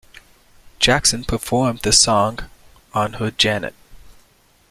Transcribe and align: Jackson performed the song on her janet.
Jackson 0.79 1.23
performed 1.25 1.81
the 1.83 1.91
song 1.91 2.49
on 2.91 3.13
her 3.13 3.29
janet. 3.29 3.75